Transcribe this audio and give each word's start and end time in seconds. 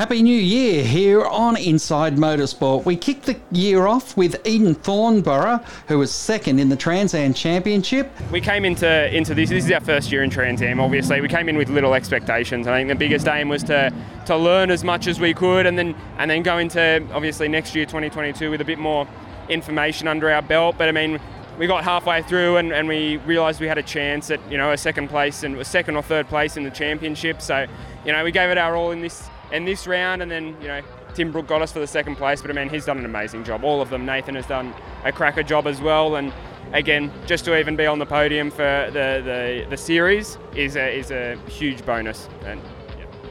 Happy 0.00 0.22
New 0.22 0.34
Year 0.34 0.82
here 0.82 1.26
on 1.26 1.58
Inside 1.58 2.16
Motorsport. 2.16 2.86
We 2.86 2.96
kicked 2.96 3.26
the 3.26 3.38
year 3.52 3.86
off 3.86 4.16
with 4.16 4.40
Eden 4.46 4.74
Thornborough, 4.74 5.62
who 5.88 5.98
was 5.98 6.10
second 6.10 6.58
in 6.58 6.70
the 6.70 6.74
Trans 6.74 7.12
Am 7.12 7.34
Championship. 7.34 8.10
We 8.32 8.40
came 8.40 8.64
into 8.64 9.14
into 9.14 9.34
this. 9.34 9.50
This 9.50 9.66
is 9.66 9.72
our 9.72 9.82
first 9.82 10.10
year 10.10 10.22
in 10.22 10.30
Trans 10.30 10.62
Am. 10.62 10.80
Obviously, 10.80 11.20
we 11.20 11.28
came 11.28 11.50
in 11.50 11.58
with 11.58 11.68
little 11.68 11.92
expectations. 11.92 12.66
I 12.66 12.78
think 12.78 12.88
the 12.88 12.94
biggest 12.94 13.28
aim 13.28 13.50
was 13.50 13.62
to 13.64 13.92
to 14.24 14.38
learn 14.38 14.70
as 14.70 14.84
much 14.84 15.06
as 15.06 15.20
we 15.20 15.34
could, 15.34 15.66
and 15.66 15.76
then 15.76 15.94
and 16.16 16.30
then 16.30 16.42
go 16.42 16.56
into 16.56 17.06
obviously 17.12 17.48
next 17.48 17.74
year, 17.74 17.84
2022, 17.84 18.50
with 18.50 18.62
a 18.62 18.64
bit 18.64 18.78
more 18.78 19.06
information 19.50 20.08
under 20.08 20.30
our 20.30 20.40
belt. 20.40 20.76
But 20.78 20.88
I 20.88 20.92
mean, 20.92 21.20
we 21.58 21.66
got 21.66 21.84
halfway 21.84 22.22
through 22.22 22.56
and, 22.56 22.72
and 22.72 22.88
we 22.88 23.18
realised 23.18 23.60
we 23.60 23.66
had 23.66 23.76
a 23.76 23.82
chance 23.82 24.30
at 24.30 24.40
you 24.50 24.56
know 24.56 24.72
a 24.72 24.78
second 24.78 25.08
place 25.08 25.42
and 25.42 25.58
a 25.58 25.64
second 25.66 25.96
or 25.96 26.02
third 26.02 26.26
place 26.26 26.56
in 26.56 26.64
the 26.64 26.70
championship. 26.70 27.42
So 27.42 27.66
you 28.06 28.12
know 28.12 28.24
we 28.24 28.32
gave 28.32 28.48
it 28.48 28.56
our 28.56 28.74
all 28.74 28.92
in 28.92 29.02
this 29.02 29.28
in 29.52 29.64
this 29.64 29.86
round, 29.86 30.22
and 30.22 30.30
then 30.30 30.56
you 30.60 30.68
know 30.68 30.80
Tim 31.14 31.32
Brook 31.32 31.46
got 31.46 31.62
us 31.62 31.72
for 31.72 31.80
the 31.80 31.86
second 31.86 32.16
place. 32.16 32.42
But 32.42 32.50
I 32.50 32.54
mean 32.54 32.68
he's 32.68 32.84
done 32.84 32.98
an 32.98 33.04
amazing 33.04 33.44
job. 33.44 33.64
All 33.64 33.80
of 33.80 33.90
them. 33.90 34.06
Nathan 34.06 34.34
has 34.34 34.46
done 34.46 34.74
a 35.04 35.12
cracker 35.12 35.42
job 35.42 35.66
as 35.66 35.80
well, 35.80 36.16
and 36.16 36.32
again 36.72 37.12
just 37.26 37.44
to 37.44 37.58
even 37.58 37.74
be 37.74 37.86
on 37.86 37.98
the 37.98 38.06
podium 38.06 38.50
for 38.50 38.90
the 38.92 39.22
the, 39.24 39.66
the 39.68 39.76
series 39.76 40.38
is 40.54 40.76
a, 40.76 40.98
is 40.98 41.10
a 41.10 41.36
huge 41.48 41.84
bonus. 41.84 42.28
And 42.44 42.60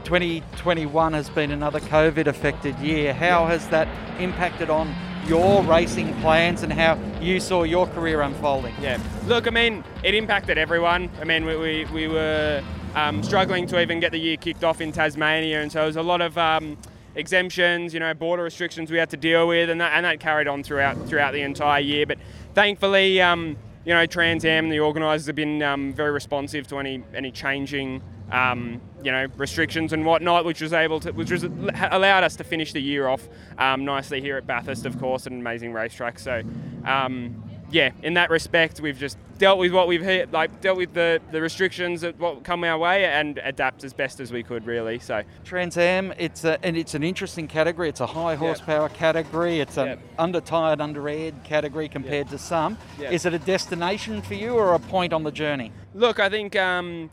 2021 0.04 1.12
has 1.12 1.30
been 1.30 1.50
another 1.50 1.80
COVID 1.80 2.26
affected 2.26 2.76
year. 2.78 3.14
How 3.14 3.46
has 3.46 3.68
that 3.68 3.88
impacted 4.20 4.68
on 4.68 4.94
your 5.26 5.62
racing 5.62 6.12
plans 6.20 6.62
and 6.62 6.72
how 6.72 6.98
you 7.20 7.38
saw 7.38 7.62
your 7.62 7.86
career 7.86 8.22
unfolding? 8.22 8.74
Yeah, 8.80 8.98
look, 9.26 9.46
I 9.46 9.50
mean, 9.50 9.84
it 10.02 10.14
impacted 10.14 10.58
everyone. 10.58 11.10
I 11.20 11.24
mean, 11.24 11.44
we, 11.44 11.56
we, 11.56 11.84
we 11.92 12.08
were 12.08 12.62
um, 12.94 13.22
struggling 13.22 13.66
to 13.68 13.80
even 13.80 14.00
get 14.00 14.12
the 14.12 14.18
year 14.18 14.36
kicked 14.36 14.64
off 14.64 14.80
in 14.80 14.92
Tasmania, 14.92 15.62
and 15.62 15.70
so 15.70 15.78
there 15.78 15.86
was 15.86 15.96
a 15.96 16.02
lot 16.02 16.20
of 16.20 16.36
um, 16.38 16.76
exemptions, 17.14 17.94
you 17.94 18.00
know, 18.00 18.12
border 18.14 18.42
restrictions 18.42 18.90
we 18.90 18.98
had 18.98 19.10
to 19.10 19.16
deal 19.16 19.48
with, 19.48 19.70
and 19.70 19.80
that, 19.80 19.92
and 19.94 20.04
that 20.04 20.20
carried 20.20 20.48
on 20.48 20.62
throughout 20.62 21.08
throughout 21.08 21.32
the 21.32 21.42
entire 21.42 21.80
year. 21.80 22.06
But 22.06 22.18
thankfully, 22.54 23.20
um, 23.20 23.56
you 23.84 23.94
know, 23.94 24.06
Trans 24.06 24.44
Am, 24.44 24.68
the 24.68 24.80
organisers 24.80 25.26
have 25.26 25.36
been 25.36 25.62
um, 25.62 25.92
very 25.92 26.10
responsive 26.10 26.66
to 26.68 26.78
any 26.78 27.02
any 27.14 27.30
changing 27.30 28.02
um, 28.30 28.80
you 29.02 29.10
know 29.10 29.26
restrictions 29.36 29.92
and 29.92 30.04
whatnot, 30.04 30.44
which 30.44 30.60
was 30.60 30.72
able 30.72 31.00
to, 31.00 31.12
which 31.12 31.30
was 31.30 31.44
allowed 31.44 32.24
us 32.24 32.36
to 32.36 32.44
finish 32.44 32.72
the 32.72 32.80
year 32.80 33.08
off 33.08 33.28
um, 33.58 33.84
nicely 33.84 34.20
here 34.20 34.36
at 34.36 34.46
Bathurst, 34.46 34.86
of 34.86 34.98
course, 34.98 35.26
an 35.26 35.34
amazing 35.34 35.72
racetrack. 35.72 36.18
So, 36.18 36.42
um, 36.84 37.42
yeah, 37.70 37.90
in 38.02 38.14
that 38.14 38.30
respect, 38.30 38.80
we've 38.80 38.98
just 38.98 39.16
dealt 39.38 39.58
with 39.58 39.72
what 39.72 39.88
we've 39.88 40.02
hit, 40.02 40.32
like 40.32 40.60
dealt 40.60 40.76
with 40.76 40.92
the, 40.92 41.20
the 41.30 41.40
restrictions 41.40 42.02
that 42.02 42.18
what 42.18 42.44
come 42.44 42.64
our 42.64 42.78
way 42.78 43.04
and 43.04 43.38
adapt 43.42 43.84
as 43.84 43.92
best 43.92 44.20
as 44.20 44.32
we 44.32 44.42
could, 44.42 44.66
really. 44.66 44.98
So 44.98 45.22
Trans 45.44 45.76
Am, 45.76 46.12
it's 46.18 46.44
a, 46.44 46.62
and 46.64 46.76
it's 46.76 46.94
an 46.94 47.02
interesting 47.02 47.48
category. 47.48 47.88
It's 47.88 48.00
a 48.00 48.06
high 48.06 48.34
horsepower 48.34 48.88
yep. 48.88 48.94
category. 48.94 49.60
It's 49.60 49.76
an 49.76 49.86
yep. 49.86 50.00
under 50.18 50.40
tired, 50.40 50.80
under 50.80 51.08
aired 51.08 51.42
category 51.44 51.88
compared 51.88 52.26
yep. 52.26 52.32
to 52.32 52.38
some. 52.38 52.76
Is 52.98 53.24
it 53.24 53.34
a 53.34 53.38
destination 53.38 54.22
for 54.22 54.34
you 54.34 54.54
or 54.54 54.74
a 54.74 54.78
point 54.78 55.12
on 55.12 55.22
the 55.22 55.32
journey? 55.32 55.72
Look, 55.94 56.20
I 56.20 56.28
think. 56.28 56.56
Um, 56.56 57.10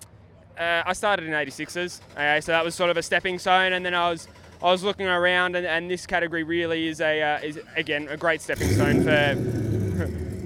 uh, 0.57 0.81
I 0.87 0.93
started 0.93 1.27
in 1.27 1.33
86s, 1.33 2.01
okay, 2.13 2.41
so 2.41 2.51
that 2.51 2.65
was 2.65 2.73
sort 2.73 2.89
of 2.89 2.97
a 2.97 3.03
stepping 3.03 3.37
stone, 3.37 3.73
and 3.73 3.85
then 3.85 3.93
I 3.93 4.09
was 4.09 4.27
I 4.59 4.71
was 4.71 4.81
looking 4.81 5.05
around, 5.05 5.55
and, 5.55 5.67
and 5.67 5.87
this 5.87 6.07
category 6.07 6.41
really 6.41 6.87
is 6.87 6.99
a 6.99 7.21
uh, 7.21 7.39
is 7.41 7.59
again 7.75 8.07
a 8.07 8.17
great 8.17 8.41
stepping 8.41 8.69
stone 8.69 9.03
for. 9.03 9.66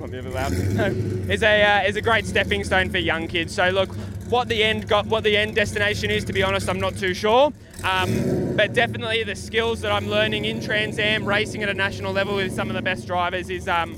A 0.03 0.07
bit 0.07 0.25
is 1.29 1.43
a 1.43 1.63
uh, 1.63 1.87
is 1.87 1.95
a 1.95 2.01
great 2.01 2.25
stepping 2.25 2.63
stone 2.63 2.89
for 2.89 2.97
young 2.97 3.27
kids. 3.27 3.53
So 3.53 3.69
look, 3.69 3.89
what 4.29 4.47
the 4.47 4.63
end 4.63 4.87
got, 4.87 5.05
what 5.07 5.23
the 5.23 5.35
end 5.35 5.55
destination 5.55 6.09
is, 6.09 6.23
to 6.25 6.33
be 6.33 6.43
honest, 6.43 6.69
I'm 6.69 6.79
not 6.79 6.95
too 6.95 7.13
sure. 7.13 7.51
Um, 7.83 8.55
but 8.55 8.73
definitely 8.73 9.23
the 9.23 9.35
skills 9.35 9.81
that 9.81 9.91
I'm 9.91 10.07
learning 10.07 10.45
in 10.45 10.61
Trans 10.61 10.99
Am, 10.99 11.25
racing 11.25 11.63
at 11.63 11.69
a 11.69 11.73
national 11.73 12.13
level 12.13 12.35
with 12.35 12.53
some 12.53 12.69
of 12.69 12.75
the 12.75 12.81
best 12.81 13.07
drivers, 13.07 13.49
is 13.49 13.67
um, 13.67 13.95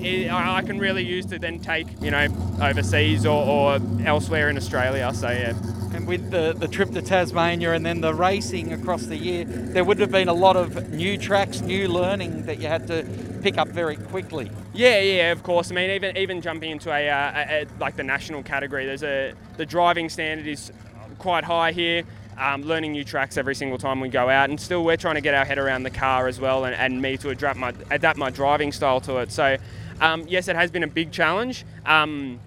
I 0.00 0.62
can 0.62 0.78
really 0.78 1.04
use 1.04 1.26
to 1.26 1.38
then 1.38 1.60
take, 1.60 1.86
you 2.00 2.10
know, 2.10 2.26
overseas 2.62 3.26
or, 3.26 3.44
or 3.44 3.78
elsewhere 4.04 4.48
in 4.48 4.56
Australia. 4.56 5.12
So 5.14 5.28
yeah. 5.30 5.54
And 5.94 6.06
with 6.06 6.30
the, 6.30 6.54
the 6.56 6.68
trip 6.68 6.90
to 6.92 7.02
Tasmania 7.02 7.72
and 7.72 7.84
then 7.84 8.00
the 8.00 8.14
racing 8.14 8.72
across 8.72 9.06
the 9.06 9.16
year, 9.16 9.44
there 9.44 9.84
would 9.84 9.98
have 10.00 10.10
been 10.10 10.28
a 10.28 10.34
lot 10.34 10.56
of 10.56 10.90
new 10.90 11.16
tracks, 11.16 11.60
new 11.60 11.88
learning 11.88 12.46
that 12.46 12.60
you 12.60 12.68
had 12.68 12.86
to 12.88 13.06
pick 13.42 13.58
up 13.58 13.68
very 13.68 13.96
quickly. 13.96 14.50
Yeah, 14.74 15.00
yeah, 15.00 15.32
of 15.32 15.42
course. 15.42 15.70
I 15.70 15.74
mean, 15.74 15.90
even 15.90 16.16
even 16.16 16.40
jumping 16.40 16.70
into 16.70 16.90
a, 16.90 17.08
uh, 17.08 17.32
a, 17.34 17.62
a 17.62 17.66
like 17.80 17.96
the 17.96 18.04
national 18.04 18.42
category, 18.42 18.86
there's 18.86 19.02
a 19.02 19.32
the 19.56 19.66
driving 19.66 20.08
standard 20.08 20.46
is 20.46 20.72
quite 21.18 21.44
high 21.44 21.72
here. 21.72 22.04
Um, 22.36 22.62
learning 22.62 22.92
new 22.92 23.02
tracks 23.02 23.36
every 23.36 23.56
single 23.56 23.78
time 23.78 23.98
we 23.98 24.08
go 24.08 24.28
out, 24.28 24.48
and 24.48 24.60
still 24.60 24.84
we're 24.84 24.96
trying 24.96 25.16
to 25.16 25.20
get 25.20 25.34
our 25.34 25.44
head 25.44 25.58
around 25.58 25.82
the 25.82 25.90
car 25.90 26.28
as 26.28 26.38
well, 26.38 26.66
and, 26.66 26.74
and 26.76 27.02
me 27.02 27.16
to 27.16 27.30
adapt 27.30 27.58
my 27.58 27.74
adapt 27.90 28.16
my 28.16 28.30
driving 28.30 28.70
style 28.70 29.00
to 29.00 29.16
it. 29.18 29.32
So 29.32 29.56
um, 30.00 30.24
yes, 30.28 30.46
it 30.46 30.54
has 30.54 30.70
been 30.70 30.84
a 30.84 30.88
big 30.88 31.10
challenge 31.10 31.64
um, 31.84 32.38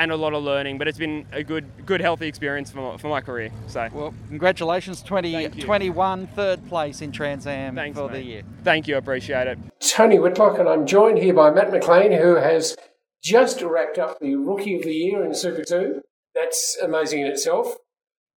and 0.00 0.10
a 0.10 0.16
lot 0.16 0.32
of 0.32 0.42
learning, 0.42 0.78
but 0.78 0.88
it's 0.88 0.96
been 0.96 1.26
a 1.30 1.44
good, 1.44 1.66
good, 1.84 2.00
healthy 2.00 2.26
experience 2.26 2.70
for 2.70 2.78
my, 2.78 2.96
for 2.96 3.08
my 3.08 3.20
career. 3.20 3.50
So, 3.66 3.86
well, 3.92 4.14
congratulations, 4.28 5.02
2021, 5.02 6.26
third 6.28 6.66
place 6.70 7.02
in 7.02 7.12
Trans 7.12 7.46
Am 7.46 7.74
Thanks, 7.74 7.98
for 7.98 8.08
mate. 8.08 8.12
the 8.14 8.24
year. 8.24 8.42
Thank 8.64 8.88
you, 8.88 8.94
I 8.94 8.98
appreciate 8.98 9.46
it. 9.46 9.58
Tony 9.78 10.18
Whitlock, 10.18 10.58
and 10.58 10.70
I'm 10.70 10.86
joined 10.86 11.18
here 11.18 11.34
by 11.34 11.50
Matt 11.50 11.70
McLean, 11.70 12.12
who 12.12 12.36
has 12.36 12.78
just 13.22 13.60
wrapped 13.60 13.98
up 13.98 14.18
the 14.20 14.36
Rookie 14.36 14.74
of 14.76 14.84
the 14.84 14.94
Year 14.94 15.22
in 15.22 15.34
Super 15.34 15.64
2. 15.64 16.00
That's 16.34 16.78
amazing 16.82 17.20
in 17.20 17.26
itself. 17.26 17.74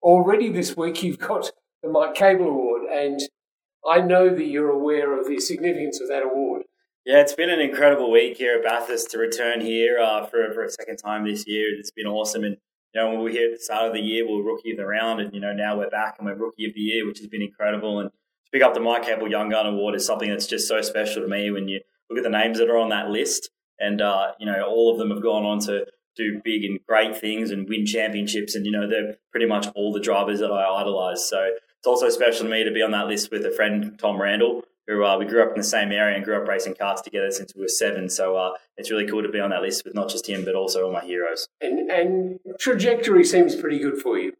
Already 0.01 0.49
this 0.51 0.75
week, 0.75 1.01
you've 1.01 1.19
got 1.19 1.49
the 1.81 1.87
Mike 1.87 2.13
Kable 2.13 2.49
Award, 2.49 2.81
and 2.91 3.21
I 3.89 4.01
know 4.01 4.35
that 4.35 4.47
you're 4.47 4.69
aware 4.69 5.17
of 5.17 5.29
the 5.29 5.39
significance 5.39 6.01
of 6.01 6.09
that 6.09 6.23
award. 6.23 6.63
Yeah, 7.05 7.19
it's 7.19 7.33
been 7.33 7.49
an 7.49 7.59
incredible 7.59 8.09
week 8.09 8.37
here 8.37 8.55
at 8.55 8.63
Bathurst 8.63 9.11
to 9.11 9.17
return 9.17 9.59
here 9.59 9.99
uh, 9.99 10.25
for, 10.25 10.53
for 10.53 10.63
a 10.63 10.69
second 10.69 10.95
time 10.95 11.25
this 11.25 11.45
year. 11.45 11.67
It's 11.77 11.91
been 11.91 12.05
awesome. 12.05 12.45
And, 12.45 12.55
you 12.93 13.01
know, 13.01 13.09
when 13.09 13.17
we 13.17 13.23
were 13.25 13.29
here 13.29 13.51
at 13.51 13.57
the 13.57 13.61
start 13.61 13.87
of 13.87 13.93
the 13.93 13.99
year, 13.99 14.25
we 14.25 14.37
were 14.37 14.43
rookie 14.43 14.71
of 14.71 14.77
the 14.77 14.85
round. 14.85 15.19
And, 15.19 15.33
you 15.33 15.41
know, 15.41 15.51
now 15.51 15.77
we're 15.77 15.89
back 15.89 16.15
and 16.17 16.25
we're 16.25 16.35
rookie 16.35 16.65
of 16.65 16.73
the 16.73 16.79
year, 16.79 17.05
which 17.05 17.19
has 17.19 17.27
been 17.27 17.41
incredible. 17.41 17.99
And 17.99 18.09
to 18.09 18.51
pick 18.53 18.61
up 18.61 18.73
the 18.73 18.79
Mike 18.79 19.03
Kable 19.03 19.29
Young 19.29 19.49
Gun 19.49 19.65
Award 19.65 19.95
is 19.95 20.05
something 20.05 20.29
that's 20.29 20.47
just 20.47 20.65
so 20.65 20.81
special 20.81 21.21
to 21.21 21.27
me 21.27 21.51
when 21.51 21.67
you 21.67 21.81
look 22.09 22.19
at 22.19 22.23
the 22.23 22.29
names 22.29 22.57
that 22.59 22.69
are 22.69 22.77
on 22.77 22.87
that 22.89 23.09
list. 23.09 23.49
And, 23.79 24.01
uh, 24.01 24.31
you 24.39 24.45
know, 24.45 24.63
all 24.65 24.93
of 24.93 24.97
them 24.97 25.09
have 25.09 25.21
gone 25.21 25.43
on 25.43 25.59
to 25.61 25.85
do 26.15 26.39
big 26.41 26.63
and 26.63 26.79
great 26.87 27.17
things 27.17 27.51
and 27.51 27.67
win 27.67 27.85
championships. 27.85 28.55
And, 28.55 28.65
you 28.65 28.71
know, 28.71 28.87
they're 28.87 29.17
pretty 29.29 29.47
much 29.47 29.67
all 29.75 29.91
the 29.91 29.99
drivers 29.99 30.39
that 30.39 30.51
I 30.51 30.79
idolize. 30.79 31.27
So 31.27 31.49
it's 31.77 31.87
also 31.87 32.07
special 32.07 32.45
to 32.45 32.49
me 32.49 32.63
to 32.63 32.71
be 32.71 32.81
on 32.81 32.91
that 32.91 33.07
list 33.07 33.29
with 33.29 33.45
a 33.45 33.51
friend, 33.51 33.99
Tom 33.99 34.21
Randall 34.21 34.63
who 34.87 35.03
uh, 35.03 35.17
we 35.17 35.25
grew 35.25 35.41
up 35.41 35.49
in 35.49 35.57
the 35.57 35.63
same 35.63 35.91
area 35.91 36.15
and 36.15 36.25
grew 36.25 36.35
up 36.35 36.47
racing 36.47 36.73
karts 36.73 37.01
together 37.01 37.31
since 37.31 37.53
we 37.55 37.61
were 37.61 37.67
seven. 37.67 38.09
So 38.09 38.35
uh, 38.35 38.51
it's 38.77 38.91
really 38.91 39.07
cool 39.07 39.23
to 39.23 39.29
be 39.29 39.39
on 39.39 39.49
that 39.51 39.61
list 39.61 39.83
with 39.85 39.95
not 39.95 40.09
just 40.09 40.27
him, 40.27 40.43
but 40.45 40.55
also 40.55 40.85
all 40.85 40.91
my 40.91 41.03
heroes. 41.03 41.47
And, 41.61 41.89
and 41.89 42.39
trajectory 42.59 43.23
seems 43.23 43.55
pretty 43.55 43.79
good 43.79 43.99
for 44.01 44.17
you. 44.17 44.33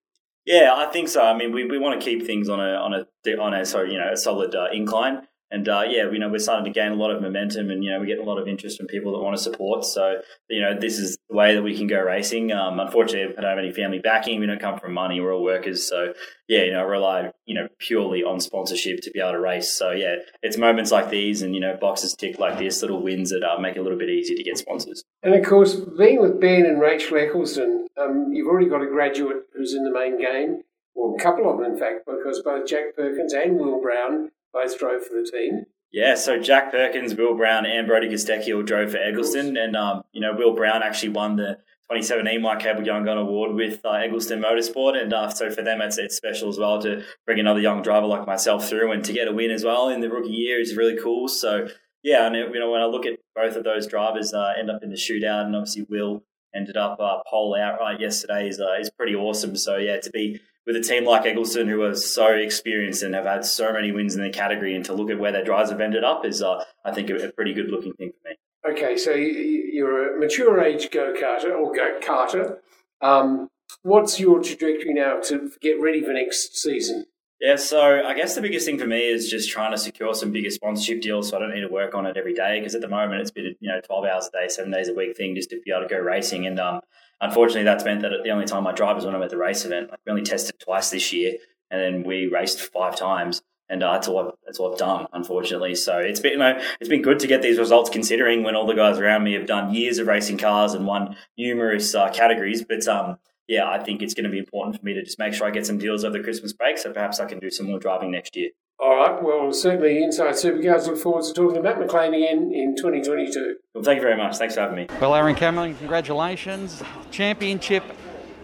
Yeah, 0.45 0.73
I 0.75 0.91
think 0.91 1.07
so. 1.07 1.23
I 1.23 1.37
mean, 1.37 1.53
we, 1.53 1.65
we 1.65 1.77
want 1.77 1.99
to 1.99 2.03
keep 2.03 2.25
things 2.25 2.49
on 2.49 2.59
a 2.59 2.73
on 2.73 2.93
a 2.93 3.37
on 3.37 3.53
a 3.53 3.65
sorry, 3.65 3.93
you 3.93 3.97
know, 3.97 4.11
a 4.11 4.17
solid 4.17 4.53
uh, 4.53 4.67
incline. 4.73 5.25
And 5.53 5.69
uh, 5.69 5.84
yeah, 5.88 6.09
you 6.09 6.18
know, 6.18 6.30
we're 6.30 6.40
starting 6.40 6.66
to 6.66 6.72
gain 6.72 6.91
a 6.94 6.96
lot 6.96 7.12
of 7.12 7.22
momentum, 7.22 7.69
and 7.69 7.84
you 7.84 7.91
know, 7.91 8.00
we 8.00 8.08
get 8.08 8.18
a 8.18 8.24
lot 8.24 8.40
of 8.40 8.47
interest 8.47 8.75
from 8.75 8.88
people 8.88 9.12
that 9.12 9.19
want 9.19 9.38
to 9.38 9.44
support. 9.44 9.86
So 9.86 10.19
you 10.50 10.62
know, 10.62 10.75
this 10.80 10.97
is 10.97 11.16
the 11.30 11.36
way 11.36 11.53
that 11.53 11.62
we 11.62 11.78
can 11.78 11.86
go 11.86 12.02
racing. 12.02 12.52
Um, 12.52 12.80
unfortunately, 12.80 13.38
I 13.38 13.41
don't 13.41 13.52
have 13.52 13.59
any 13.59 13.72
family 13.72 14.00
backing. 14.00 14.40
We 14.40 14.47
don't 14.47 14.59
come 14.59 14.80
from 14.80 14.94
money. 14.94 15.22
We're 15.22 15.31
all 15.31 15.44
workers. 15.44 15.88
So 15.88 16.16
yeah, 16.47 16.64
you 16.64 16.72
know, 16.74 16.84
rely 16.84 17.31
you 17.46 17.53
know 17.53 17.68
purely 17.78 18.24
on 18.24 18.40
sponsorship 18.40 19.02
to 19.02 19.12
be 19.12 19.19
able 19.19 19.34
to 19.34 19.40
race. 19.40 19.72
So 19.72 19.91
yeah, 19.91 20.16
it's 20.41 20.58
moments 20.58 20.91
like 20.91 21.12
these, 21.12 21.44
and 21.44 21.53
you 21.53 21.62
know, 21.62 21.78
boxes 21.80 22.16
tick 22.16 22.40
like 22.40 22.58
this, 22.58 22.81
little 22.81 23.03
wins 23.03 23.30
that 23.30 23.44
uh, 23.44 23.59
make 23.59 23.75
it 23.75 23.80
a 23.80 23.84
little 23.84 24.00
bit 24.00 24.09
easier 24.09 24.35
to 24.35 24.44
get 24.44 24.58
sponsors. 24.58 25.03
And 25.22 25.35
of 25.35 25.46
course, 25.46 25.75
being 25.75 26.20
with 26.20 26.41
Ben 26.41 26.66
and 26.66 26.81
Rachel 26.81 27.18
Eggleston, 27.18 27.88
um, 27.96 28.34
you've 28.34 28.47
already 28.47 28.70
got 28.70 28.81
a 28.81 28.88
graduate 28.88 29.44
who's 29.56 29.75
in 29.75 29.84
the 29.84 29.91
main 29.91 30.20
game, 30.20 30.64
or 30.96 31.16
a 31.16 31.20
couple 31.22 31.47
of 31.47 31.59
them, 31.59 31.73
in 31.73 31.78
fact, 31.78 32.08
because 32.08 32.41
both 32.41 32.67
Jack 32.67 32.96
Perkins 32.96 33.34
and 33.34 33.59
Will 33.59 33.79
Brown 33.79 34.32
both 34.53 34.78
drove 34.78 35.05
for 35.05 35.16
the 35.16 35.29
team. 35.29 35.66
Yeah, 35.91 36.16
so 36.16 36.40
Jack 36.40 36.72
Perkins, 36.72 37.14
Will 37.14 37.35
Brown, 37.35 37.67
and 37.67 37.88
Brodie 37.88 38.09
Kostecki 38.09 38.66
drove 38.66 38.91
for 38.91 38.97
Eggleston, 38.97 39.58
and 39.58 39.76
um, 39.76 40.03
you 40.11 40.22
know 40.22 40.34
Will 40.35 40.53
Brown 40.53 40.82
actually 40.82 41.09
won 41.09 41.35
the 41.35 41.59
2017 41.91 42.41
Mike 42.41 42.59
Kable 42.59 42.84
Young 42.84 43.05
Gun 43.05 43.20
Award 43.20 43.53
with 43.53 43.79
uh, 43.85 43.91
Eggleston 43.91 44.41
Motorsport, 44.41 45.00
and 45.00 45.14
uh, 45.14 45.29
so 45.29 45.52
for 45.52 45.61
them 45.61 45.82
it's, 45.82 46.00
it's 46.00 46.16
special 46.16 46.50
as 46.50 46.58
well 46.58 46.82
to 46.82 47.03
bring 47.28 47.40
another 47.40 47.59
young 47.59 47.84
driver 47.84 48.08
like 48.08 48.26
myself 48.26 48.67
through, 48.67 48.91
and 48.91 49.05
to 49.05 49.14
get 49.14 49.28
a 49.28 49.32
win 49.32 49.52
as 49.52 49.64
well 49.64 49.90
in 49.90 50.02
the 50.02 50.09
rookie 50.09 50.32
year 50.32 50.59
is 50.59 50.76
really 50.76 50.97
cool. 50.99 51.28
So 51.28 51.67
yeah, 52.02 52.26
and 52.26 52.35
you 52.35 52.59
know 52.59 52.72
when 52.72 52.82
I 52.82 52.85
look 52.85 53.06
at 53.06 53.20
both 53.35 53.56
of 53.56 53.64
those 53.64 53.85
drivers 53.85 54.34
uh, 54.34 54.53
end 54.58 54.72
up 54.72 54.82
in 54.82 54.90
the 54.90 54.96
shootout, 54.96 55.46
and 55.46 55.56
obviously 55.56 55.85
Will 55.88 56.23
ended 56.55 56.78
up 56.78 57.00
uh, 57.00 57.20
pole 57.29 57.55
outright 57.55 58.00
yesterday 58.00 58.47
is 58.47 58.59
uh, 58.59 58.79
is 58.79 58.90
pretty 58.90 59.16
awesome. 59.16 59.55
So 59.55 59.78
yeah, 59.78 60.00
to 60.00 60.09
be 60.09 60.40
with 60.66 60.76
a 60.76 60.82
team 60.82 61.05
like 61.05 61.26
Eggleston, 61.26 61.67
who 61.67 61.82
are 61.84 61.96
so 61.96 62.28
experienced 62.28 63.03
and 63.03 63.14
have 63.16 63.26
had 63.26 63.46
so 63.46 63.73
many 63.73 63.91
wins 63.91 64.16
in 64.16 64.22
the 64.22 64.29
category, 64.29 64.76
and 64.76 64.85
to 64.85 64.94
look 64.94 65.09
at 65.09 65.20
where 65.20 65.32
their 65.32 65.44
drives 65.44 65.72
have 65.72 65.82
ended 65.82 66.03
up 66.03 66.26
is, 66.26 66.41
uh, 66.41 66.64
I 66.85 66.91
think, 66.91 67.09
a, 67.09 67.28
a, 67.28 67.32
pretty 67.32 67.53
good 67.53 67.70
looking 67.70 67.94
thing 67.94 68.11
for 68.11 68.29
me. 68.29 68.35
Okay, 68.73 68.96
so 68.96 69.11
you're 69.11 70.16
a 70.16 70.20
mature 70.20 70.61
age 70.61 70.90
go 70.91 71.14
karter 71.14 71.53
or 71.53 71.73
go 71.73 72.00
karter. 72.02 72.58
Um, 73.02 73.49
what's 73.82 74.20
your 74.20 74.41
trajectory 74.41 74.94
now 74.94 75.20
to 75.26 75.52
get 75.61 75.82
ready 75.82 76.02
for 76.02 76.14
next 76.14 76.58
season? 76.58 77.06
Yeah, 77.43 77.57
so 77.57 78.01
I 78.05 78.13
guess 78.13 78.35
the 78.35 78.41
biggest 78.41 78.66
thing 78.66 78.79
for 78.79 78.87
me 78.87 78.99
is 78.99 79.29
just 79.29 79.51
trying 79.51 79.72
to 79.72 79.78
secure 79.78 80.13
some 80.13 80.31
bigger 80.31 80.49
sponsorship 80.49 81.01
deals 81.01 81.28
so 81.28 81.35
I 81.35 81.41
don't 81.41 81.53
need 81.53 81.59
to 81.59 81.67
work 81.67 81.93
on 81.93 82.05
it 82.05 82.16
every 82.16 82.34
day 82.34 82.61
because 82.61 82.73
at 82.73 82.79
the 82.79 82.87
moment 82.87 83.19
it's 83.19 83.31
been 83.31 83.53
you 83.59 83.69
know 83.69 83.81
12 83.81 84.05
hours 84.05 84.29
a 84.29 84.31
day, 84.31 84.47
seven 84.47 84.72
days 84.72 84.87
a 84.87 84.93
week 84.93 85.17
thing 85.17 85.35
just 85.35 85.49
to 85.49 85.59
be 85.59 85.69
able 85.69 85.85
to 85.85 85.93
go 85.93 85.99
racing. 85.99 86.47
And 86.47 86.57
um, 86.57 86.79
unfortunately, 87.19 87.66
that's 87.66 87.84
meant 87.84 88.01
that 88.03 88.11
the 88.23 88.29
only 88.29 88.45
time 88.45 88.66
I 88.66 88.72
drive 88.72 88.97
is 88.97 89.03
when 89.03 89.13
I'm 89.13 89.22
at 89.22 89.29
the 89.29 89.35
race 89.35 89.66
event. 89.66 89.91
Like 89.91 89.99
we 90.05 90.11
only 90.11 90.23
tested 90.23 90.57
twice 90.57 90.90
this 90.90 91.11
year 91.11 91.34
and 91.69 91.81
then 91.81 92.03
we 92.07 92.28
raced 92.28 92.61
five 92.61 92.95
times. 92.95 93.41
And 93.67 93.84
uh, 93.84 93.91
that's 93.91 94.07
all 94.07 94.25
I've, 94.25 94.31
that's 94.46 94.59
all 94.59 94.72
I've 94.72 94.79
done, 94.79 95.07
unfortunately. 95.11 95.75
So 95.75 95.97
it's 95.97 96.22
been 96.22 96.34
you 96.34 96.37
know, 96.37 96.61
it's 96.79 96.89
been 96.89 97.01
good 97.01 97.19
to 97.19 97.28
get 97.28 97.41
these 97.41 97.59
results, 97.59 97.89
considering 97.89 98.43
when 98.43 98.55
all 98.55 98.67
the 98.67 98.73
guys 98.73 98.99
around 98.99 99.25
me 99.25 99.34
have 99.34 99.47
done 99.47 99.73
years 99.73 99.97
of 99.97 100.07
racing 100.07 100.37
cars 100.37 100.73
and 100.73 100.87
won 100.87 101.17
numerous 101.37 101.93
uh, 101.93 102.09
categories. 102.09 102.63
But 102.63 102.87
um, 102.87 103.17
yeah, 103.47 103.69
I 103.69 103.84
think 103.84 104.01
it's 104.01 104.13
going 104.13 104.25
to 104.25 104.29
be 104.29 104.40
important 104.40 104.79
for 104.79 104.85
me 104.85 104.93
to 104.93 105.03
just 105.03 105.19
make 105.19 105.34
sure 105.34 105.47
I 105.47 105.51
get 105.51 105.66
some 105.66 105.78
deals 105.78 106.03
over 106.03 106.17
the 106.17 106.23
Christmas 106.23 106.53
break, 106.53 106.78
so 106.78 106.91
perhaps 106.91 107.19
I 107.19 107.25
can 107.25 107.40
do 107.40 107.49
some 107.49 107.67
more 107.67 107.79
driving 107.79 108.11
next 108.11 108.35
year. 108.35 108.49
All 108.79 108.95
right. 108.95 109.22
Well, 109.22 109.53
certainly 109.53 110.03
Inside 110.03 110.34
Supercars 110.34 110.87
look 110.87 110.97
forward 110.97 111.23
to 111.25 111.34
talking 111.34 111.55
to 111.55 111.61
Matt 111.61 111.79
McLean 111.79 112.13
again 112.13 112.51
in 112.53 112.75
2022. 112.75 113.55
Well, 113.73 113.84
thank 113.84 113.97
you 113.97 114.01
very 114.01 114.17
much. 114.17 114.37
Thanks 114.37 114.55
for 114.55 114.61
having 114.61 114.75
me. 114.75 114.87
Well, 114.99 115.16
Aaron 115.16 115.35
Cameron, 115.35 115.75
congratulations. 115.75 116.81
Championship 117.11 117.84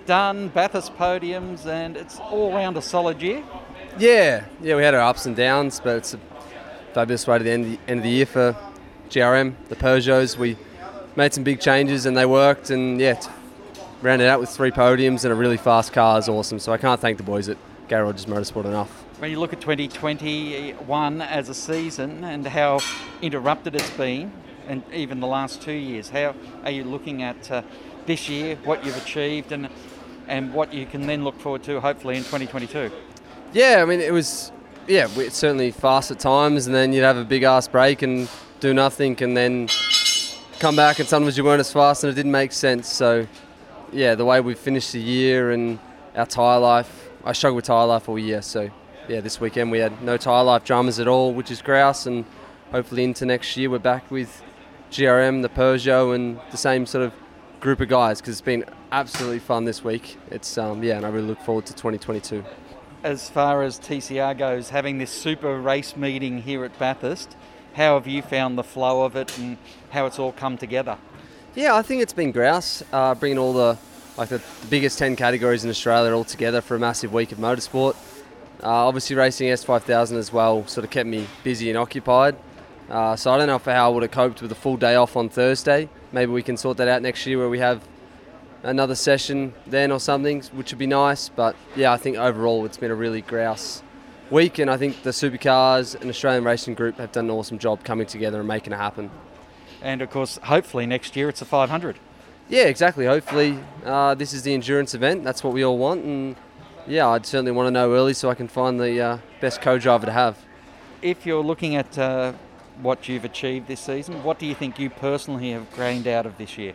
done, 0.06 0.50
Bathurst 0.50 0.96
podiums, 0.98 1.66
and 1.66 1.98
it's 1.98 2.20
all 2.20 2.54
round 2.54 2.78
a 2.78 2.82
solid 2.82 3.22
year. 3.22 3.44
Yeah, 3.98 4.46
yeah, 4.62 4.76
we 4.76 4.84
had 4.84 4.94
our 4.94 5.02
ups 5.02 5.26
and 5.26 5.36
downs, 5.36 5.82
but 5.84 5.98
it's 5.98 6.14
a 6.14 6.20
fabulous 6.94 7.28
way 7.28 7.38
to 7.38 7.44
the 7.44 7.52
end, 7.52 7.66
of 7.66 7.72
the 7.72 7.80
end 7.92 8.00
of 8.00 8.04
the 8.04 8.10
year 8.10 8.26
for 8.26 8.56
GRM, 9.10 9.56
the 9.68 9.76
Peugeots. 9.76 10.38
We 10.38 10.58
made 11.16 11.34
some 11.34 11.44
big 11.44 11.60
changes 11.60 12.06
and 12.06 12.16
they 12.16 12.26
worked, 12.26 12.70
and 12.70 13.00
yeah, 13.00 13.20
rounded 14.02 14.28
out 14.28 14.40
with 14.40 14.50
three 14.50 14.72
podiums 14.72 15.24
and 15.24 15.32
a 15.32 15.36
really 15.36 15.58
fast 15.58 15.94
car 15.94 16.18
is 16.20 16.30
awesome. 16.30 16.60
So 16.60 16.72
I 16.72 16.78
can't 16.78 17.00
thank 17.00 17.18
the 17.18 17.24
boys 17.24 17.50
at 17.50 17.58
Garry 17.88 18.04
Rogers 18.04 18.26
Motorsport 18.26 18.66
enough. 18.66 18.90
When 19.20 19.32
you 19.32 19.40
look 19.40 19.52
at 19.52 19.60
2021 19.60 21.22
as 21.22 21.50
a 21.50 21.54
season 21.54 22.24
and 22.24 22.48
how 22.48 22.80
interrupted 23.22 23.76
it's 23.76 23.90
been, 23.92 24.32
and 24.68 24.84
even 24.94 25.20
the 25.20 25.28
last 25.28 25.62
two 25.62 25.74
years, 25.74 26.10
how 26.10 26.36
are 26.64 26.72
you 26.72 26.84
looking 26.84 27.24
at 27.24 27.52
uh, 27.52 27.64
this 28.06 28.30
year, 28.30 28.56
what 28.64 28.86
you've 28.86 28.98
achieved, 28.98 29.52
and 29.52 29.68
and 30.28 30.54
what 30.54 30.72
you 30.72 30.86
can 30.86 31.08
then 31.08 31.24
look 31.24 31.40
forward 31.40 31.64
to 31.64 31.82
hopefully 31.82 32.16
in 32.16 32.24
2022? 32.24 32.92
Yeah, 33.52 33.80
I 33.82 33.86
mean 33.86 34.00
it 34.00 34.14
was 34.14 34.52
yeah, 34.88 35.08
certainly 35.30 35.72
fast 35.72 36.12
at 36.12 36.20
times, 36.20 36.68
and 36.68 36.76
then 36.76 36.94
you'd 36.94 37.04
have 37.04 37.18
a 37.18 37.24
big 37.24 37.44
ass 37.44 37.68
break 37.68 38.02
and 38.02 38.30
do 38.60 38.74
nothing, 38.74 39.22
and 39.22 39.36
then 39.36 39.68
come 40.60 40.76
back, 40.76 41.00
and 41.00 41.08
sometimes 41.10 41.38
you 41.38 41.44
weren't 41.44 41.60
as 41.60 41.74
fast, 41.74 42.04
and 42.04 42.12
it 42.12 42.16
didn't 42.16 42.32
make 42.32 42.52
sense. 42.52 42.88
So 42.92 43.28
yeah, 43.92 44.16
the 44.16 44.26
way 44.26 44.42
we 44.42 44.54
finished 44.54 44.92
the 44.92 45.00
year 45.00 45.52
and 45.52 45.80
our 46.16 46.26
tyre 46.26 46.60
life, 46.60 47.10
I 47.24 47.34
struggled 47.34 47.58
with 47.58 47.66
tyre 47.66 47.86
life 47.86 48.10
all 48.10 48.20
year. 48.20 48.42
So 48.42 48.70
yeah, 49.08 49.22
this 49.22 49.40
weekend 49.42 49.72
we 49.72 49.80
had 49.80 50.02
no 50.02 50.18
tyre 50.18 50.44
life 50.44 50.64
dramas 50.64 51.00
at 51.00 51.08
all, 51.08 51.34
which 51.34 51.52
is 51.52 51.62
grouse, 51.62 52.06
and 52.06 52.26
hopefully 52.72 53.04
into 53.04 53.26
next 53.26 53.56
year 53.58 53.70
we're 53.70 53.80
back 53.80 54.10
with 54.12 54.44
GRM, 54.92 55.42
the 55.42 55.50
Peugeot, 55.50 56.16
and 56.16 56.40
the 56.52 56.58
same 56.58 56.86
sort 56.86 57.06
of 57.06 57.14
group 57.60 57.82
of 57.82 57.90
guys 57.90 58.22
because 58.22 58.34
it's 58.34 58.42
been 58.42 58.66
absolutely 58.92 59.40
fun 59.40 59.66
this 59.66 59.84
week. 59.84 60.18
It's 60.30 60.58
um, 60.58 60.84
yeah, 60.84 60.98
and 60.98 61.06
I 61.06 61.10
really 61.10 61.28
look 61.28 61.42
forward 61.42 61.66
to 61.68 61.74
2022. 61.74 62.44
As 63.04 63.30
far 63.30 63.64
as 63.64 63.80
TCR 63.80 64.38
goes, 64.38 64.70
having 64.70 64.98
this 64.98 65.12
super 65.12 65.60
race 65.60 65.96
meeting 65.96 66.42
here 66.42 66.66
at 66.66 66.78
Bathurst, 66.78 67.36
how 67.74 67.96
have 67.96 68.08
you 68.08 68.22
found 68.22 68.58
the 68.58 68.64
flow 68.64 69.04
of 69.04 69.16
it 69.16 69.38
and 69.38 69.58
how 69.92 70.06
it's 70.06 70.20
all 70.20 70.34
come 70.34 70.58
together? 70.58 70.98
Yeah, 71.56 71.76
I 71.76 71.82
think 71.82 72.04
it's 72.04 72.14
been 72.14 72.32
grouse, 72.32 72.84
uh, 72.94 73.16
bringing 73.16 73.40
all 73.40 73.54
the 73.54 73.78
like 74.18 74.30
the, 74.30 74.42
biggest 74.70 75.00
10 75.00 75.16
categories 75.16 75.64
in 75.64 75.70
Australia 75.70 76.14
all 76.14 76.24
together 76.24 76.62
for 76.62 76.76
a 76.76 76.80
massive 76.80 77.12
week 77.12 77.32
of 77.32 77.40
motorsport. 77.40 77.96
Uh, 78.62 78.68
obviously, 78.88 79.16
racing 79.16 79.48
S5000 79.48 80.18
as 80.18 80.32
well 80.32 80.68
sort 80.68 80.84
of 80.84 80.92
kept 80.92 81.08
me 81.08 81.26
busy 81.44 81.70
and 81.70 81.78
occupied. 81.78 82.36
Uh, 82.88 83.16
so 83.16 83.32
I 83.32 83.38
don't 83.38 83.48
know 83.48 83.58
how 83.58 83.90
I 83.90 83.94
would 83.94 84.04
have 84.04 84.12
coped 84.12 84.44
with 84.44 84.52
a 84.52 84.56
full 84.56 84.78
day 84.78 84.96
off 84.96 85.16
on 85.16 85.28
Thursday. 85.30 85.90
Maybe 86.12 86.32
we 86.32 86.44
can 86.44 86.56
sort 86.56 86.78
that 86.78 86.88
out 86.88 87.02
next 87.02 87.26
year 87.26 87.40
where 87.40 87.50
we 87.50 87.60
have 87.60 87.82
another 88.62 88.96
session 88.96 89.54
then 89.66 89.92
or 89.92 90.00
something, 90.00 90.44
which 90.54 90.72
would 90.72 90.80
be 90.80 90.88
nice. 90.88 91.30
But 91.30 91.56
yeah, 91.76 91.92
I 91.92 91.98
think 91.98 92.18
overall 92.18 92.66
it's 92.66 92.78
been 92.78 92.92
a 92.92 92.96
really 92.96 93.22
grouse 93.22 93.82
week, 94.30 94.60
and 94.60 94.70
I 94.70 94.78
think 94.78 95.02
the 95.02 95.12
Supercars 95.12 96.00
and 96.00 96.12
Australian 96.12 96.44
Racing 96.44 96.76
Group 96.76 96.98
have 96.98 97.12
done 97.12 97.26
an 97.26 97.32
awesome 97.32 97.58
job 97.58 97.84
coming 97.84 98.06
together 98.06 98.38
and 98.38 98.48
making 98.48 98.74
it 98.74 98.78
happen. 98.78 99.10
And 99.82 100.02
of 100.02 100.10
course, 100.10 100.38
hopefully 100.44 100.86
next 100.86 101.16
year 101.16 101.30
it's 101.30 101.42
a 101.42 101.46
500. 101.46 102.00
Yeah, 102.50 102.64
exactly. 102.64 103.06
Hopefully, 103.06 103.60
uh, 103.86 104.16
this 104.16 104.34
is 104.34 104.44
the 104.44 104.54
endurance 104.54 104.96
event. 104.96 105.24
That's 105.24 105.44
what 105.44 105.54
we 105.54 105.64
all 105.64 105.78
want, 105.78 106.04
and 106.04 106.36
yeah, 106.88 107.08
I'd 107.08 107.26
certainly 107.26 107.52
want 107.52 107.68
to 107.68 107.72
know 107.72 107.94
early 107.94 108.14
so 108.14 108.30
I 108.30 108.34
can 108.34 108.48
find 108.48 108.80
the 108.80 109.00
uh, 109.00 109.18
best 109.40 109.62
co-driver 109.62 110.08
to 110.08 110.12
have. 110.12 110.38
If 111.02 111.26
you're 111.26 111.44
looking 111.44 111.76
at 111.76 111.98
uh, 111.98 112.34
what 112.82 113.08
you've 113.08 113.24
achieved 113.24 113.68
this 113.68 113.80
season, 113.80 114.24
what 114.24 114.40
do 114.40 114.48
you 114.48 114.56
think 114.56 114.80
you 114.80 114.90
personally 114.90 115.52
have 115.52 115.74
gained 115.76 116.08
out 116.08 116.26
of 116.26 116.38
this 116.38 116.58
year? 116.58 116.74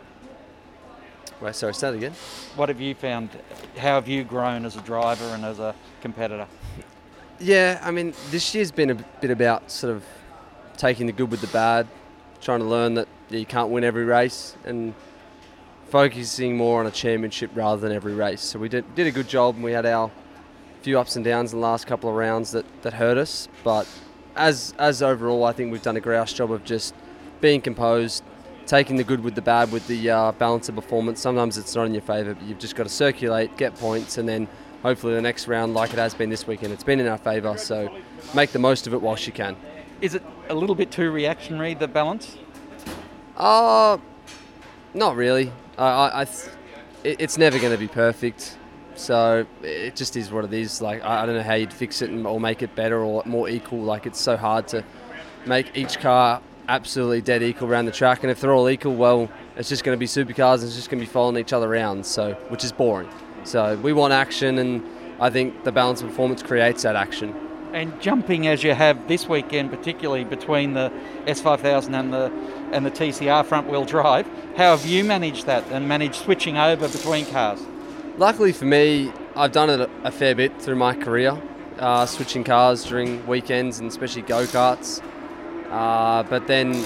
Wait, 1.41 1.53
sorry, 1.53 1.73
say 1.73 1.91
that 1.91 1.97
again. 1.97 2.13
What 2.55 2.69
have 2.69 2.79
you 2.79 2.95
found? 2.95 3.29
How 3.75 3.95
have 3.95 4.07
you 4.07 4.23
grown 4.23 4.63
as 4.63 4.77
a 4.77 4.81
driver 4.81 5.25
and 5.25 5.43
as 5.43 5.59
a 5.59 5.75
competitor? 5.99 6.47
Yeah, 7.39 7.81
I 7.83 7.91
mean, 7.91 8.13
this 8.31 8.55
year's 8.55 8.71
been 8.71 8.91
a 8.91 8.95
bit 8.95 9.31
about 9.31 9.69
sort 9.69 9.93
of 9.93 10.05
taking 10.77 11.05
the 11.05 11.11
good 11.11 11.29
with 11.29 11.41
the 11.41 11.47
bad, 11.47 11.87
trying 12.41 12.59
to 12.59 12.65
learn 12.65 12.95
that 12.95 13.07
you 13.29 13.45
can't 13.45 13.69
win 13.69 13.83
every 13.83 14.05
race 14.05 14.55
and 14.65 14.93
focusing 15.89 16.57
more 16.57 16.79
on 16.79 16.87
a 16.87 16.91
championship 16.91 17.51
rather 17.53 17.81
than 17.81 17.91
every 17.91 18.13
race. 18.13 18.41
So 18.41 18.59
we 18.59 18.69
did, 18.69 18.95
did 18.95 19.07
a 19.07 19.11
good 19.11 19.27
job 19.27 19.55
and 19.55 19.63
we 19.63 19.71
had 19.71 19.85
our 19.85 20.11
few 20.81 20.99
ups 20.99 21.15
and 21.15 21.25
downs 21.25 21.53
in 21.53 21.59
the 21.59 21.65
last 21.65 21.87
couple 21.87 22.09
of 22.09 22.15
rounds 22.15 22.51
that, 22.51 22.65
that 22.83 22.93
hurt 22.93 23.17
us. 23.17 23.47
But 23.63 23.87
as, 24.35 24.73
as 24.77 25.01
overall, 25.01 25.43
I 25.43 25.51
think 25.51 25.71
we've 25.71 25.81
done 25.81 25.97
a 25.97 26.01
grouse 26.01 26.33
job 26.33 26.51
of 26.51 26.63
just 26.63 26.93
being 27.41 27.61
composed, 27.61 28.23
taking 28.65 28.97
the 28.97 29.03
good 29.03 29.23
with 29.23 29.35
the 29.35 29.41
bad 29.41 29.71
with 29.71 29.87
the 29.87 30.09
uh, 30.09 30.31
balance 30.33 30.69
of 30.69 30.75
performance. 30.75 31.21
Sometimes 31.21 31.57
it's 31.57 31.75
not 31.75 31.85
in 31.85 31.93
your 31.93 32.01
favour, 32.01 32.33
but 32.33 32.43
you've 32.43 32.59
just 32.59 32.75
got 32.75 32.83
to 32.83 32.89
circulate, 32.89 33.55
get 33.57 33.75
points, 33.75 34.17
and 34.17 34.27
then 34.27 34.47
hopefully 34.83 35.15
the 35.15 35.21
next 35.21 35.47
round, 35.47 35.73
like 35.73 35.91
it 35.93 35.99
has 35.99 36.13
been 36.13 36.29
this 36.29 36.45
weekend, 36.45 36.71
it's 36.71 36.83
been 36.83 36.99
in 36.99 37.07
our 37.07 37.17
favour. 37.17 37.57
So 37.57 37.89
make 38.33 38.51
the 38.51 38.59
most 38.59 38.85
of 38.85 38.93
it 38.93 39.01
whilst 39.01 39.25
you 39.25 39.33
can. 39.33 39.55
Is 40.01 40.15
it 40.15 40.23
a 40.49 40.53
little 40.53 40.75
bit 40.75 40.91
too 40.91 41.09
reactionary, 41.11 41.73
the 41.73 41.87
balance? 41.87 42.37
Uh, 43.37 43.97
not 44.93 45.15
really. 45.15 45.51
I, 45.77 46.21
I 46.21 46.25
th- 46.25 46.49
it, 47.03 47.21
it's 47.21 47.37
never 47.37 47.59
going 47.59 47.71
to 47.71 47.77
be 47.77 47.87
perfect. 47.87 48.57
So 48.95 49.45
it 49.61 49.95
just 49.95 50.15
is 50.15 50.31
what 50.31 50.45
it 50.45 50.53
is. 50.53 50.81
Like 50.81 51.03
I, 51.03 51.23
I 51.23 51.25
don't 51.25 51.35
know 51.35 51.43
how 51.43 51.55
you'd 51.55 51.73
fix 51.73 52.01
it 52.01 52.09
or 52.25 52.39
make 52.39 52.61
it 52.61 52.75
better 52.75 53.01
or 53.01 53.23
more 53.25 53.49
equal. 53.49 53.81
Like 53.81 54.05
it's 54.05 54.19
so 54.19 54.37
hard 54.37 54.67
to 54.69 54.83
make 55.45 55.75
each 55.75 55.99
car 55.99 56.41
absolutely 56.67 57.21
dead 57.21 57.43
equal 57.43 57.67
around 57.69 57.85
the 57.85 57.91
track. 57.91 58.23
And 58.23 58.31
if 58.31 58.41
they're 58.41 58.53
all 58.53 58.69
equal, 58.69 58.95
well, 58.95 59.29
it's 59.57 59.69
just 59.69 59.83
going 59.83 59.95
to 59.95 59.99
be 59.99 60.07
supercars 60.07 60.55
and 60.55 60.63
it's 60.63 60.75
just 60.75 60.89
going 60.89 60.99
to 60.99 61.05
be 61.05 61.11
following 61.11 61.37
each 61.37 61.53
other 61.53 61.71
around. 61.71 62.05
So 62.05 62.33
which 62.49 62.63
is 62.63 62.71
boring. 62.71 63.09
So 63.43 63.77
we 63.77 63.93
want 63.93 64.11
action, 64.11 64.57
and 64.57 64.83
I 65.19 65.29
think 65.29 65.63
the 65.65 65.71
balance 65.71 66.01
of 66.01 66.09
performance 66.09 66.41
creates 66.41 66.81
that 66.81 66.95
action. 66.95 67.44
And 67.75 67.99
jumping 67.99 68.47
as 68.47 68.63
you 68.63 68.73
have 68.73 69.05
this 69.09 69.27
weekend, 69.27 69.69
particularly 69.69 70.23
between 70.23 70.75
the 70.75 70.93
S5000 71.25 71.93
and 71.93 72.13
the 72.13 72.31
and 72.71 72.85
the 72.85 72.89
TCR 72.89 73.45
front 73.45 73.67
wheel 73.67 73.83
drive, 73.83 74.25
how 74.55 74.77
have 74.77 74.85
you 74.85 75.03
managed 75.03 75.45
that 75.47 75.69
and 75.71 75.85
managed 75.85 76.15
switching 76.15 76.57
over 76.57 76.87
between 76.87 77.25
cars? 77.25 77.61
Luckily 78.17 78.53
for 78.53 78.63
me, 78.63 79.11
I've 79.35 79.51
done 79.51 79.69
it 79.69 79.89
a 80.05 80.11
fair 80.11 80.33
bit 80.33 80.61
through 80.61 80.77
my 80.77 80.95
career, 80.95 81.37
uh, 81.77 82.05
switching 82.05 82.45
cars 82.45 82.85
during 82.85 83.27
weekends 83.27 83.79
and 83.79 83.89
especially 83.89 84.21
go 84.21 84.45
karts. 84.45 85.03
Uh, 85.69 86.23
but 86.23 86.47
then, 86.47 86.81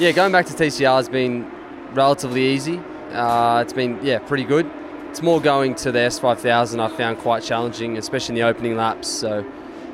yeah, 0.00 0.10
going 0.10 0.32
back 0.32 0.46
to 0.46 0.54
TCR 0.54 0.96
has 0.96 1.08
been 1.08 1.48
relatively 1.92 2.44
easy. 2.44 2.80
Uh, 3.12 3.60
it's 3.62 3.72
been 3.72 3.96
yeah 4.02 4.18
pretty 4.18 4.44
good. 4.44 4.68
It's 5.08 5.22
more 5.22 5.40
going 5.40 5.76
to 5.76 5.92
the 5.92 6.00
S5000 6.00 6.80
I 6.80 6.96
found 6.96 7.18
quite 7.18 7.44
challenging, 7.44 7.96
especially 7.96 8.32
in 8.32 8.40
the 8.42 8.48
opening 8.48 8.76
laps. 8.76 9.06
So 9.06 9.46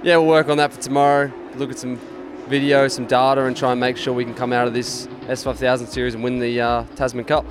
yeah, 0.02 0.17
we'll 0.17 0.26
work 0.26 0.49
on 0.49 0.57
that 0.59 0.73
for 0.73 0.81
tomorrow. 0.81 1.33
Look 1.57 1.71
at 1.71 1.78
some 1.78 1.97
video, 2.49 2.88
some 2.88 3.07
data, 3.07 3.45
and 3.45 3.57
try 3.57 3.73
and 3.73 3.81
make 3.81 3.97
sure 3.97 4.14
we 4.14 4.25
can 4.25 4.35
come 4.35 4.52
out 4.52 4.67
of 4.67 4.75
this 4.75 5.07
S5000 5.26 5.88
series 5.88 6.14
and 6.14 6.23
win 6.23 6.38
the 6.38 6.61
uh, 6.61 6.85
Tasman 6.95 7.25
Cup. 7.25 7.45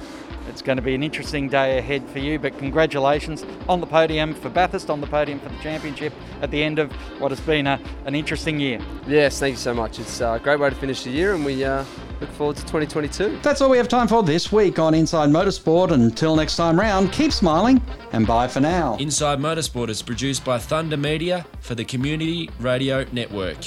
It's 0.47 0.61
going 0.61 0.77
to 0.77 0.81
be 0.81 0.95
an 0.95 1.03
interesting 1.03 1.49
day 1.49 1.77
ahead 1.77 2.07
for 2.09 2.19
you, 2.19 2.39
but 2.39 2.57
congratulations 2.57 3.45
on 3.67 3.81
the 3.81 3.85
podium 3.85 4.33
for 4.33 4.49
Bathurst, 4.49 4.89
on 4.89 5.01
the 5.01 5.07
podium 5.07 5.39
for 5.39 5.49
the 5.49 5.57
championship 5.57 6.13
at 6.41 6.49
the 6.51 6.63
end 6.63 6.79
of 6.79 6.91
what 7.19 7.31
has 7.31 7.39
been 7.41 7.67
a, 7.67 7.79
an 8.05 8.15
interesting 8.15 8.59
year. 8.59 8.79
Yes, 9.05 9.39
thank 9.39 9.53
you 9.53 9.59
so 9.59 9.73
much. 9.73 9.99
It's 9.99 10.21
a 10.21 10.39
great 10.41 10.59
way 10.59 10.69
to 10.69 10.75
finish 10.75 11.03
the 11.03 11.11
year, 11.11 11.35
and 11.35 11.43
we 11.43 11.65
uh, 11.65 11.83
look 12.19 12.31
forward 12.31 12.55
to 12.57 12.61
2022. 12.63 13.39
That's 13.41 13.61
all 13.61 13.69
we 13.69 13.77
have 13.77 13.87
time 13.87 14.07
for 14.07 14.23
this 14.23 14.51
week 14.51 14.79
on 14.79 14.93
Inside 14.93 15.29
Motorsport. 15.29 15.91
Until 15.91 16.35
next 16.35 16.55
time 16.55 16.79
round, 16.79 17.11
keep 17.11 17.31
smiling 17.31 17.81
and 18.11 18.25
bye 18.25 18.47
for 18.47 18.59
now. 18.59 18.95
Inside 18.97 19.39
Motorsport 19.39 19.89
is 19.89 20.01
produced 20.01 20.43
by 20.43 20.57
Thunder 20.57 20.97
Media 20.97 21.45
for 21.59 21.75
the 21.75 21.85
Community 21.85 22.49
Radio 22.59 23.05
Network. 23.11 23.57